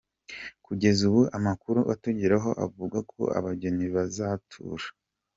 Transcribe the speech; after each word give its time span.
Kugeza 0.65 0.99
ubu 1.09 1.21
amakuru 1.37 1.79
atugeraho 1.93 2.49
avuga 2.65 2.97
ko 3.11 3.21
abageni 3.37 3.85
bazatura. 3.95 4.87